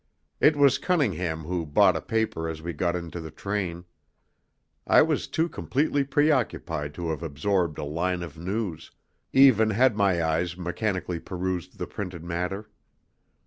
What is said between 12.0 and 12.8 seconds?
matter.